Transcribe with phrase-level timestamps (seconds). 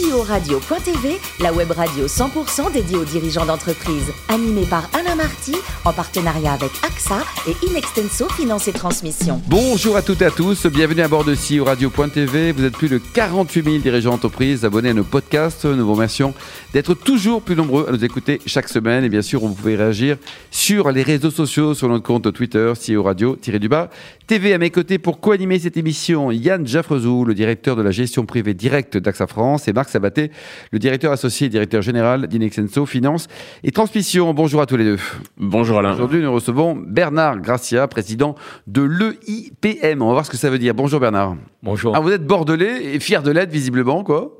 [0.00, 4.10] CEO-radio.tv, la web radio 100% dédiée aux dirigeants d'entreprise.
[4.28, 9.42] Animée par Alain Marty, en partenariat avec AXA et Inextenso Finance et Transmission.
[9.46, 12.52] Bonjour à toutes et à tous, bienvenue à bord de CEO Radio.tv.
[12.52, 15.66] Vous êtes plus de 48 000 dirigeants d'entreprise abonnés à nos podcasts.
[15.66, 16.32] Nous vous remercions
[16.72, 19.04] d'être toujours plus nombreux à nous écouter chaque semaine.
[19.04, 20.16] Et bien sûr, vous pouvez réagir
[20.50, 23.90] sur les réseaux sociaux, sur notre compte Twitter, CEO Radio-du-bas.
[24.30, 28.26] TV à mes côtés pour co-animer cette émission, Yann Jaffrezou, le directeur de la gestion
[28.26, 30.30] privée directe d'AXA France, et Marc Sabaté,
[30.70, 33.26] le directeur associé et directeur général d'Inexenso Finance
[33.64, 34.32] et Transmission.
[34.32, 34.98] Bonjour à tous les deux.
[35.36, 35.94] Bonjour Alain.
[35.94, 38.36] Aujourd'hui, nous recevons Bernard Gracia, président
[38.68, 40.00] de l'EIPM.
[40.00, 40.74] On va voir ce que ça veut dire.
[40.74, 41.34] Bonjour Bernard.
[41.64, 41.96] Bonjour.
[41.96, 44.38] Ah, vous êtes bordelais et fier de l'être visiblement, quoi.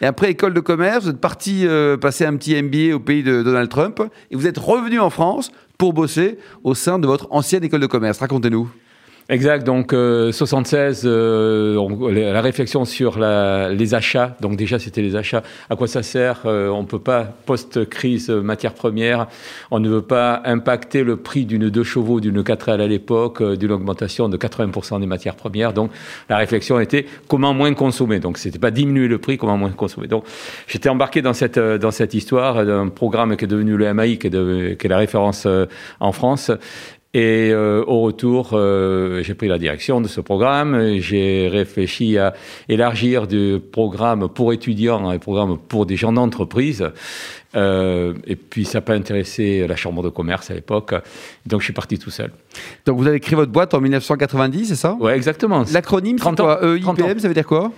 [0.00, 3.24] Et après école de commerce, vous êtes parti euh, passer un petit MBA au pays
[3.24, 7.26] de Donald Trump et vous êtes revenu en France pour bosser au sein de votre
[7.32, 8.20] ancienne école de commerce.
[8.20, 8.70] Racontez-nous.
[9.28, 15.14] Exact, donc 76, euh, euh, la réflexion sur la, les achats, donc déjà c'était les
[15.14, 19.28] achats, à quoi ça sert euh, On ne peut pas, post-crise matière première,
[19.70, 23.70] on ne veut pas impacter le prix d'une 2 chevaux, d'une 4L à l'époque, d'une
[23.70, 25.92] augmentation de 80% des matières premières, donc
[26.28, 30.08] la réflexion était comment moins consommer, donc c'était pas diminuer le prix, comment moins consommer.
[30.08, 30.24] Donc
[30.66, 34.26] j'étais embarqué dans cette, dans cette histoire d'un programme qui est devenu le MAI, qui
[34.26, 35.46] est, de, qui est la référence
[36.00, 36.50] en France,
[37.14, 40.96] et euh, au retour, euh, j'ai pris la direction de ce programme.
[40.98, 42.32] J'ai réfléchi à
[42.70, 46.88] élargir du programme pour étudiants à un programme pour des gens d'entreprise.
[47.54, 50.94] Euh, et puis ça n'a pas intéressé la chambre de commerce à l'époque.
[51.44, 52.32] Donc je suis parti tout seul.
[52.86, 54.96] Donc vous avez créé votre boîte en 1990, c'est ça?
[54.98, 55.64] Ouais, exactement.
[55.70, 57.72] L'acronyme, c'est quoi EIPM, ça veut dire quoi?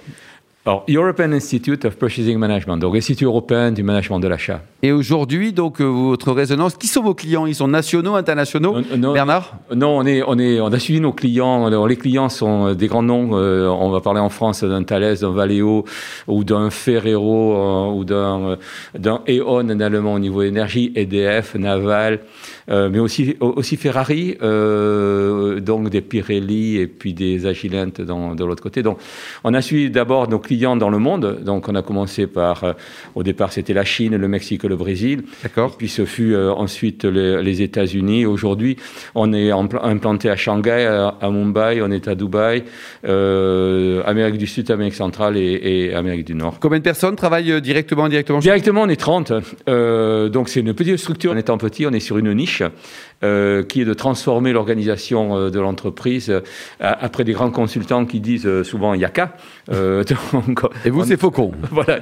[0.67, 4.63] Alors, European Institute of Purchasing Management, donc Institut européen du management de l'achat.
[4.85, 7.47] Et aujourd'hui, donc euh, votre résonance, qui sont vos clients?
[7.47, 8.77] Ils sont nationaux, internationaux?
[9.15, 9.57] Bernard?
[9.75, 11.65] Non, on est, on est, on a suivi nos clients.
[11.65, 13.31] Alors, les clients sont des grands noms.
[13.33, 15.87] Euh, on va parler en France d'un Thales, d'un Valeo
[16.27, 18.59] ou d'un Ferrero euh, ou d'un
[18.95, 22.21] d'un E.ON en allemand au niveau énergie, EDF, Naval,
[22.69, 24.37] mais aussi aussi Ferrari,
[25.63, 28.83] donc des Pirelli et puis des Agilent dans, de l'autre côté.
[28.83, 28.99] Donc,
[29.45, 31.41] on a suivi d'abord nos clients dans le monde.
[31.43, 32.73] Donc, on a commencé par, euh,
[33.15, 35.23] au départ, c'était la Chine, le Mexique et le Brésil.
[35.43, 35.77] D'accord.
[35.77, 38.27] Puis ce fut euh, ensuite les, États-Unis.
[38.27, 38.77] Aujourd'hui,
[39.15, 40.87] on est implanté à Shanghai,
[41.21, 42.65] à, Mumbai, on est à Dubaï,
[43.07, 46.59] euh, Amérique du Sud, Amérique centrale et, Amérique du Nord.
[46.61, 49.33] Combien de personnes travaillent directement, indirectement Directement, on est 30.
[50.33, 51.33] donc, c'est une petite structure.
[51.33, 52.63] En étant petit, on est sur une niche.
[53.25, 56.41] Euh, qui est de transformer l'organisation euh, de l'entreprise euh,
[56.79, 59.37] après des grands consultants qui disent souvent il n'y a qu'à.
[59.71, 61.53] et vous, c'est faucon.
[61.71, 61.99] Voilà.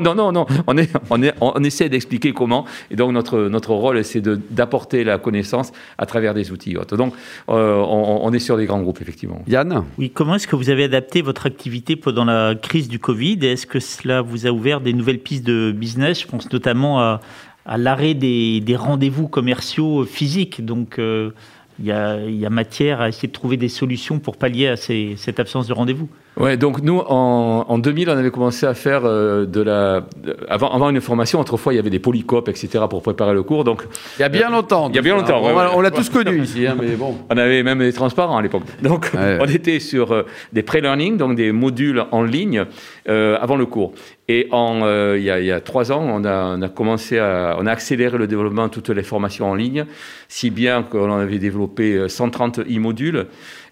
[0.00, 0.46] non, non, non.
[0.66, 2.64] On, est, on, est, on essaie d'expliquer comment.
[2.90, 6.74] Et donc, notre, notre rôle, c'est d'apporter la connaissance à travers des outils.
[6.92, 7.14] Donc,
[7.46, 9.42] on, est sur des grands groupes, effectivement.
[9.46, 13.38] Yann Oui, comment est-ce que vous avez adapté votre activité pendant la crise du Covid?
[13.42, 16.20] Est-ce que cela vous a ouvert des nouvelles pistes de business?
[16.20, 17.20] Je pense notamment à,
[17.68, 20.64] à l'arrêt des, rendez-vous commerciaux physiques.
[20.64, 21.30] Donc, euh,
[21.78, 25.68] il y, a, matière à essayer de trouver des solutions pour pallier à cette absence
[25.68, 26.08] de rendez-vous.
[26.36, 30.06] Ouais, donc nous, en, en, 2000, on avait commencé à faire euh, de la.
[30.48, 33.64] avant, avant une formation, autrefois, il y avait des polycopes, etc., pour préparer le cours.
[33.64, 33.82] Donc,
[34.18, 34.88] il y a bien longtemps.
[34.88, 35.42] Il y a bien longtemps.
[35.42, 37.16] on, l'a tous connu ici, hein, mais bon.
[37.28, 38.62] On avait même des transparents à l'époque.
[38.82, 42.64] Donc, on était sur euh, des pré-learning, donc des modules en ligne
[43.08, 43.92] euh, avant le cours.
[44.28, 48.26] Et euh, il, y a, trois ans, on a, commencé à, on a accéléré le
[48.26, 49.86] développement de toutes les formations en ligne,
[50.28, 53.26] si bien qu'on avait développé 130 e-modules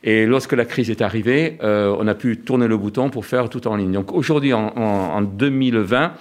[0.07, 3.49] et lorsque la crise est arrivée, euh, on a pu tourner le bouton pour faire
[3.49, 3.93] tout en ligne.
[3.93, 6.13] Donc aujourd'hui, en 2020,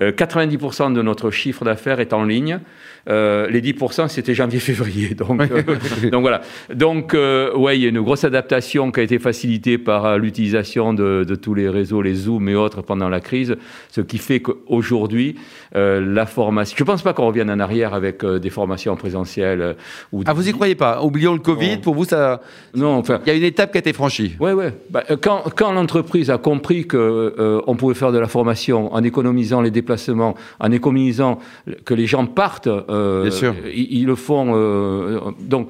[0.00, 2.60] 90% euh, de notre chiffre d'affaires est en ligne.
[3.08, 5.14] Euh, les 10%, c'était janvier-février.
[5.22, 5.62] Donc, euh,
[6.10, 6.40] donc voilà.
[6.72, 10.94] Donc, euh, ouais, il y a une grosse adaptation qui a été facilitée par l'utilisation
[10.94, 13.56] de, de, tous les réseaux, les Zoom et autres pendant la crise,
[13.90, 15.36] ce qui fait qu'aujourd'hui,
[15.74, 16.76] la formation.
[16.76, 19.76] Je ne pense pas qu'on revienne en arrière avec des formations présentielles.
[20.12, 21.02] Ou ah, vous y croyez pas?
[21.02, 21.78] Oublions le Covid.
[21.78, 22.40] Pour vous, ça.
[22.74, 23.20] Non, enfin.
[23.26, 24.36] Il y a une étape qui a été franchie.
[24.38, 24.72] Ouais, ouais.
[24.90, 29.60] Bah, quand, quand l'entreprise a compris que on pouvait faire de la formation en économisant
[29.60, 31.38] les déplacements, en économisant
[31.84, 33.54] que les gens partent euh, Bien sûr.
[33.74, 34.52] Ils, le font.
[34.54, 35.68] Euh, donc,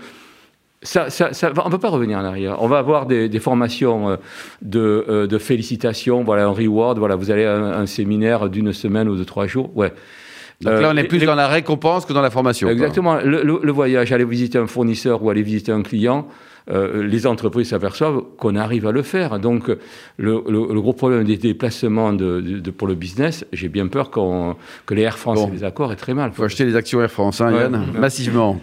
[0.82, 2.56] ça, on ne peut pas revenir en arrière.
[2.60, 4.16] On va avoir des, formations euh,
[4.62, 6.98] de, de, félicitations, voilà, un reward.
[6.98, 9.70] Voilà, vous allez à un, séminaire d'une semaine ou de trois jours.
[9.76, 9.92] Ouais.
[10.62, 12.68] Donc là, on est plus dans la récompense que dans la formation.
[12.68, 13.16] Exactement.
[13.16, 16.28] Le, le, voyage, aller visiter un fournisseur ou aller visiter un client,
[16.70, 19.40] euh, les entreprises s'aperçoivent qu'on arrive à le faire.
[19.40, 19.70] Donc,
[20.16, 25.18] le, gros problème des déplacements de, pour le business, j'ai bien peur que les Air
[25.18, 26.30] France et les accords aient très mal.
[26.32, 28.60] Il faut acheter les actions Air France, hein, Yann, massivement.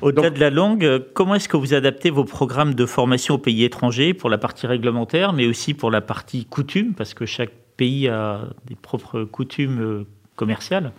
[0.00, 3.64] Au-delà de la langue, comment est-ce que vous adaptez vos programmes de formation aux pays
[3.64, 8.06] étrangers pour la partie réglementaire, mais aussi pour la partie coutume, parce que chaque pays
[8.08, 10.04] a des propres coutumes
[10.36, 10.92] commerciales.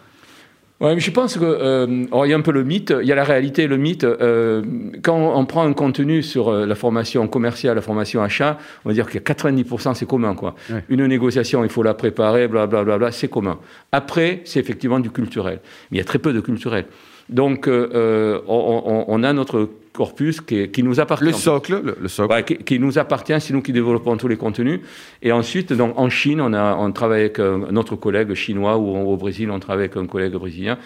[0.81, 3.11] Ouais, mais je pense que euh, il y a un peu le mythe, il y
[3.11, 4.05] a la réalité le mythe.
[4.05, 4.63] Euh,
[5.03, 8.93] quand on prend un contenu sur euh, la formation commerciale, la formation achat, on va
[8.93, 10.55] dire qu'il y a 90% c'est commun quoi.
[10.87, 13.59] Une négociation, il faut la préparer, blablabla, bla, bla, c'est commun.
[13.91, 15.59] Après, c'est effectivement du culturel,
[15.91, 16.85] mais il y a très peu de culturel.
[17.27, 21.25] Donc, on, on, on, a notre corpus qui, qui, nous appartient.
[21.25, 22.33] Le socle, le, socle.
[22.33, 24.79] Ouais, qui, qui, nous appartient, c'est nous qui développons tous les contenus.
[25.21, 28.95] Et ensuite, donc, en Chine, on, a, on travaille avec un autre collègue chinois ou
[28.95, 30.77] au Brésil, on travaille avec un collègue brésilien.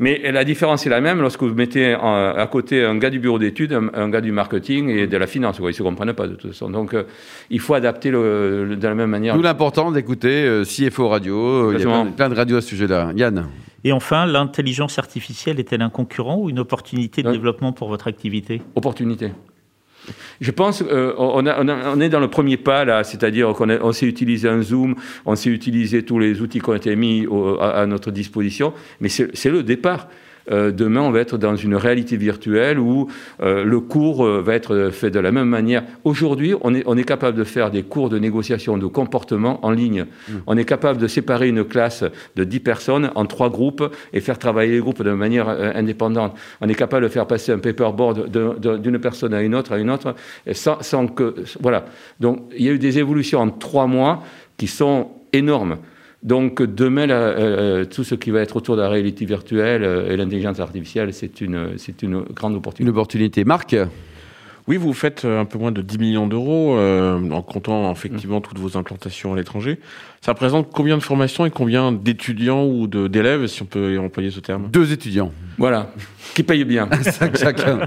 [0.00, 3.38] Mais la différence est la même lorsque vous mettez à côté un gars du bureau
[3.38, 5.58] d'études, un, gars du marketing et de la finance.
[5.60, 6.70] Ils ne se comprennent pas de toute façon.
[6.70, 7.04] Donc, euh,
[7.50, 9.36] il faut adapter le, de la même manière.
[9.36, 11.72] D'où l'important d'écouter euh, CFO Radio.
[11.72, 13.12] Il y a plein, de radios à ce sujet-là.
[13.14, 13.46] Yann
[13.82, 18.60] et enfin, l'intelligence artificielle est-elle un concurrent ou une opportunité de développement pour votre activité?
[18.74, 19.30] Opportunité.
[20.40, 24.48] Je pense qu'on euh, est dans le premier pas là, c'est-à-dire qu'on on sait utiliser
[24.48, 24.94] un Zoom,
[25.26, 27.26] on sait utiliser tous les outils qui ont été mis
[27.60, 30.08] à, notre disposition, mais c'est le départ.
[30.50, 33.08] Euh, demain, on va être dans une réalité virtuelle où
[33.42, 35.84] euh, le cours euh, va être fait de la même manière.
[36.04, 39.70] Aujourd'hui, on est, on est capable de faire des cours de négociation de comportement en
[39.70, 40.06] ligne.
[40.28, 40.32] Mmh.
[40.46, 42.04] On est capable de séparer une classe
[42.36, 46.36] de 10 personnes en trois groupes et faire travailler les groupes de manière indépendante.
[46.60, 49.90] On est capable de faire passer un paperboard d'une personne à une autre, à une
[49.90, 50.14] autre,
[50.52, 51.34] sans, sans que...
[51.60, 51.84] Voilà.
[52.18, 54.22] Donc, il y a eu des évolutions en trois mois
[54.56, 55.78] qui sont énormes.
[56.22, 60.16] Donc demain, euh, tout ce qui va être autour de la réalité virtuelle euh, et
[60.16, 62.82] l'intelligence artificielle, c'est une, c'est une grande opportunité.
[62.82, 63.44] Une opportunité.
[63.44, 63.74] Marc?
[64.70, 68.42] Oui, vous faites un peu moins de 10 millions d'euros euh, en comptant effectivement mmh.
[68.42, 69.80] toutes vos implantations à l'étranger.
[70.20, 74.38] Ça représente combien de formations et combien d'étudiants ou d'élèves, si on peut employer ce
[74.38, 74.68] terme?
[74.70, 75.32] Deux étudiants.
[75.58, 75.90] Voilà,
[76.36, 76.88] qui payent bien.
[77.34, 77.80] Chacun.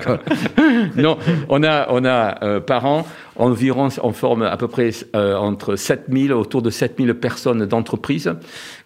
[0.97, 5.35] non, on a, on a euh, par an environ, on forme à peu près euh,
[5.35, 8.33] entre 7000, autour de 7000 personnes d'entreprise.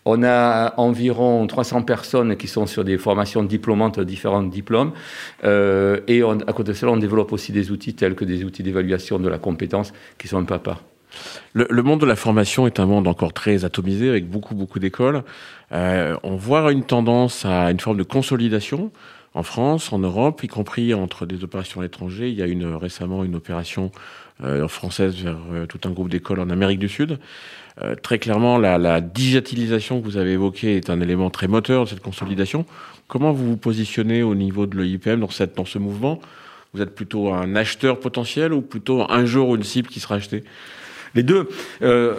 [0.09, 4.93] On a environ 300 personnes qui sont sur des formations diplômantes, différents diplômes.
[5.43, 8.63] Euh, et à côté de cela, on développe aussi des outils tels que des outils
[8.63, 10.81] d'évaluation de la compétence qui sont un part.
[11.51, 15.23] Le, monde de la formation est un monde encore très atomisé avec beaucoup beaucoup d'écoles.
[15.73, 18.91] Euh, on voit une tendance à une forme de consolidation
[19.33, 22.29] en France, en Europe, y compris entre des opérations à l'étranger.
[22.29, 23.91] Il y a récemment une opération
[24.67, 27.19] française vers euh, tout un groupe d'écoles en Amérique du Sud.
[27.81, 31.83] Euh, très clairement, la, la, digitalisation que vous avez évoquée est un élément très moteur
[31.83, 32.65] de cette consolidation.
[33.07, 36.19] Comment vous vous positionnez au niveau de l'EIPM dans, cette, dans ce mouvement?
[36.73, 40.43] Vous êtes plutôt un acheteur potentiel ou plutôt un jour une cible qui sera achetée?
[41.17, 41.49] Les deux.
[41.81, 42.13] Euh,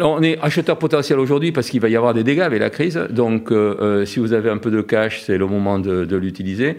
[0.00, 3.00] on est acheteur potentiel aujourd'hui parce qu'il va y avoir des dégâts avec la crise.
[3.10, 6.76] Donc, euh, euh, si vous avez un peu de cash, c'est le moment de, l'utiliser.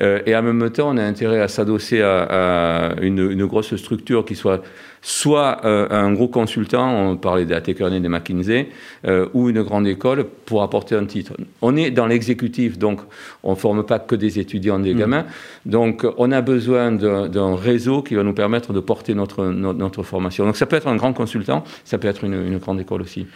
[0.00, 4.36] et en même temps, on a intérêt à s'adosser à, une, une, grosse structure qui
[4.36, 4.62] soit
[5.04, 8.70] soit euh, un gros consultant, on parlait des Kearney, des McKinsey,
[9.06, 11.34] euh, ou une grande école pour apporter un titre.
[11.60, 13.00] On est dans l'exécutif, donc
[13.42, 14.98] on ne forme pas que des étudiants, des mm.
[14.98, 15.26] gamins.
[15.66, 20.46] Donc on a besoin d'un réseau qui va nous permettre de porter notre, notre, formation.
[20.46, 23.26] Donc ça peut être un grand consultant, ça peut être une, une grande école aussi.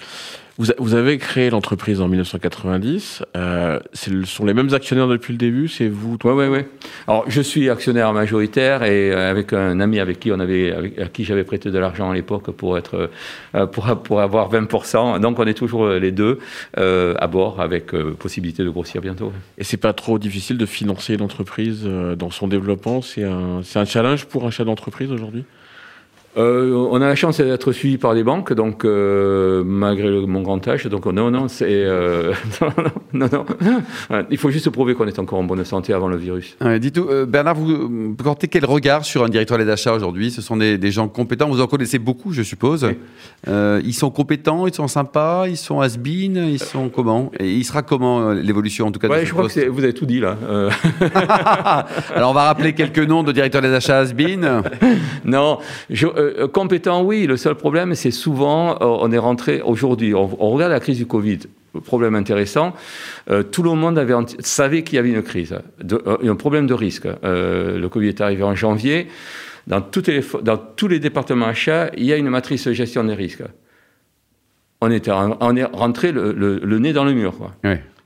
[0.60, 3.22] Vous, avez créé l'entreprise en 1990.
[3.36, 5.68] Euh, ce sont les mêmes actionnaires depuis le début.
[5.68, 6.58] C'est vous Oui, oui, oui.
[7.06, 10.98] Alors, je suis actionnaire majoritaire et euh, avec un ami avec qui on avait, avec,
[10.98, 13.08] à qui j'avais prêté de l'argent à l'époque pour être,
[13.54, 15.20] euh, pour, pour avoir 20%.
[15.20, 16.40] Donc, on est toujours les deux
[16.76, 19.32] euh, à bord avec possibilité de grossir bientôt.
[19.58, 23.00] Et c'est pas trop difficile de financer l'entreprise dans son développement?
[23.00, 25.44] C'est un, c'est un challenge pour un chef d'entreprise aujourd'hui?
[26.36, 30.66] Euh, on a la chance d'être suivi par des banques, donc euh, malgré mon grand
[30.68, 32.32] âge, donc non, non, c'est euh,
[33.12, 33.44] non, non,
[34.10, 34.24] non.
[34.30, 36.56] il faut juste prouver qu'on est encore en bonne santé avant le virus.
[36.80, 40.30] Dites-vous, Bernard, vous portez quel regard sur un directeur des achats aujourd'hui?
[40.30, 42.86] Ce sont des, gens compétents, vous en connaissez beaucoup, je suppose.
[43.46, 47.32] ils sont compétents, ils sont sympas, ils sont has ils sont comment?
[47.40, 50.06] Et il sera comment l'évolution en tout cas ouais, Je crois que vous avez tout
[50.06, 50.36] dit là.
[52.14, 54.12] Alors on va rappeler quelques noms de directeurs des achats has
[55.24, 55.58] non,
[55.90, 57.26] je, euh, compétent, oui.
[57.26, 61.06] Le seul problème, c'est souvent, euh, on est rentré aujourd'hui, on, regarde la crise du
[61.06, 61.40] Covid.
[61.84, 62.74] Problème intéressant,
[63.30, 66.74] euh, tout le monde avait, savait qu'il y avait une crise, de, un problème de
[66.74, 67.06] risque.
[67.22, 69.06] le Covid est arrivé en janvier.
[69.66, 73.44] Dans, tous les départements achats, il y a une matrice gestion des risques.
[74.80, 77.36] On, était, on est rentré le, nez dans le mur.
[77.36, 77.52] Quoi.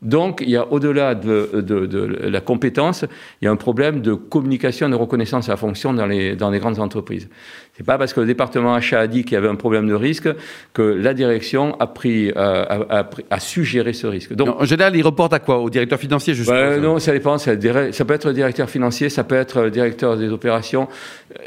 [0.02, 3.04] Donc, il y a au-delà de, la compétence,
[3.40, 6.50] il y a un problème de communication, de reconnaissance à la fonction dans les, dans
[6.50, 7.28] les grandes entreprises.
[7.76, 9.94] C'est pas parce que le département achat a dit qu'il y avait un problème de
[9.94, 10.28] risque
[10.74, 14.34] que la direction a pris, euh, a, su gérer ce risque.
[14.34, 15.58] Donc, en général, il reporte à quoi?
[15.58, 17.38] Au directeur financier, je ben, Non, ça dépend.
[17.38, 20.88] Ça, peut être le directeur financier, ça peut être le directeur des opérations,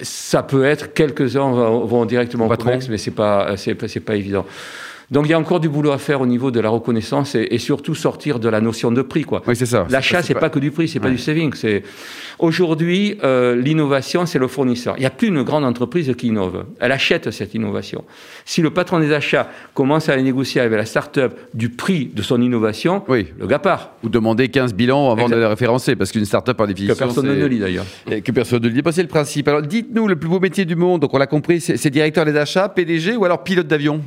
[0.02, 2.56] ça peut être quelques-uns vont, directement au
[2.90, 4.46] mais c'est pas, c'est pas évident.
[5.12, 7.48] Donc il y a encore du boulot à faire au niveau de la reconnaissance et,
[7.52, 9.24] et surtout sortir de la notion de prix.
[9.24, 9.42] Quoi.
[9.48, 9.86] Oui, c'est ça.
[9.90, 11.12] L'achat, c'est pas- pas que du prix, c'est pas Ouais.
[11.14, 11.54] du saving.
[11.54, 11.84] C'est
[12.40, 14.96] aujourd'hui euh, l'innovation, c'est le fournisseur.
[14.98, 16.66] Il n'y a plus une grande entreprise qui innove.
[16.80, 18.04] Elle achète cette innovation.
[18.46, 22.42] Si le patron des achats commence à négocier avec la start-up du prix de son
[22.42, 23.28] innovation, Oui.
[23.40, 23.92] le gars part.
[24.04, 25.36] Vous demandez 15 bilans avant Exact.
[25.36, 26.96] de les référencer, parce qu'une start-up par Que définition.
[27.06, 27.86] personne c'est- ne lit d'ailleurs.
[28.08, 28.82] Que personne ne le dit.
[28.82, 29.48] Bah, c'est le principe.
[29.48, 31.02] Alors, dites-nous le plus beau métier du monde.
[31.02, 34.02] Donc, on l'a compris, c'est directeur des achats, PDG ou alors pilote d'avion?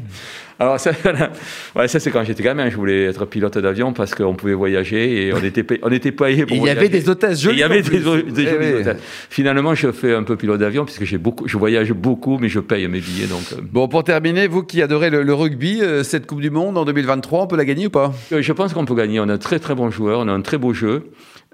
[0.60, 0.90] Alors ça,
[1.76, 5.26] ouais, ça c'est quand j'étais gamin, je voulais être pilote d'avion parce qu'on pouvait voyager
[5.28, 7.56] et on était, payé- on était payé pour il y avait des hôtesses jolies.
[7.58, 8.80] Il y avait des, des Eh jolies oui.
[8.80, 9.00] hôtesses.
[9.30, 12.58] Finalement, je fais un peu pilote d'avion puisque j'ai beaucoup, je voyage beaucoup, mais je
[12.60, 13.26] paye mes billets.
[13.28, 16.50] Donc, euh, Bon, pour terminer, vous qui adorez le, le rugby, euh, cette Coupe du
[16.50, 18.12] Monde en 2023, on peut la gagner ou pas?
[18.32, 19.20] Euh, je pense qu'on peut gagner.
[19.20, 21.04] On a un très très bons joueurs, on a un très beau jeu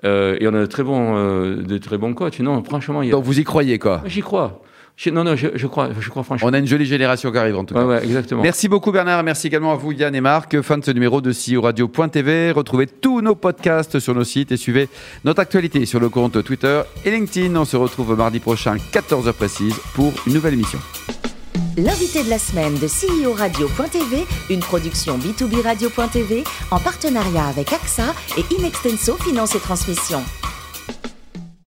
[0.04, 2.40] euh, et on a de très bons, euh, de très bons coachs.
[2.40, 4.02] Non, franchement, il y a- Donc, vous y croyez, quoi?
[4.06, 4.62] J'y crois.
[4.97, 6.49] Je- non, non, je, je crois, je crois franchement.
[6.49, 7.85] On a une jolie génération qui arrive, en tout cas.
[7.85, 8.43] Ouais, ouais, exactement.
[8.43, 10.61] Merci beaucoup Bernard, merci également à vous Yann et Marc.
[10.63, 12.53] Fin de ce numéro de CEO Radio.tv.
[12.53, 14.89] Retrouvez tous nos podcasts sur nos sites et suivez
[15.25, 17.57] notre actualité sur le compte Twitter et LinkedIn.
[17.57, 20.79] On se retrouve mardi prochain, 14h précise, pour une nouvelle émission.
[21.77, 28.15] L'invité de la semaine de CEO Radio.tv, une production B2B Radio.tv en partenariat avec AXA
[28.39, 30.23] et Inextenso Finance et Transmission.